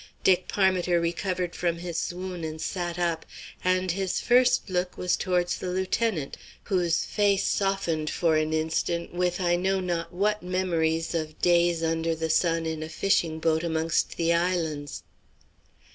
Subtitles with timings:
[0.23, 3.23] Dick Parmiter recovered from his swoon and sat up:
[3.63, 9.39] and his first look was towards the lieutenant, whose face softened for an instant with
[9.39, 14.17] I know not what memories of days under the sun in a fishing boat amongst
[14.17, 15.03] the islands.